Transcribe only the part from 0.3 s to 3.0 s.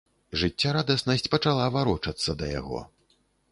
Жыццярадаснасць пачала варочацца да яго.